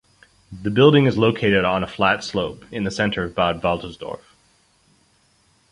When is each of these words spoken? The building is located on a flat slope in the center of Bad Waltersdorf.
The 0.51 0.71
building 0.71 1.05
is 1.05 1.15
located 1.19 1.63
on 1.63 1.83
a 1.83 1.87
flat 1.87 2.23
slope 2.23 2.65
in 2.71 2.85
the 2.85 2.89
center 2.89 3.23
of 3.23 3.35
Bad 3.35 3.61
Waltersdorf. 3.61 4.33